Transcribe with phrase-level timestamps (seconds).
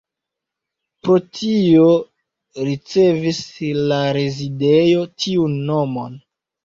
[1.07, 1.83] Pro tio
[2.69, 3.43] ricevis
[3.93, 6.23] la rezidejo tiun nomon.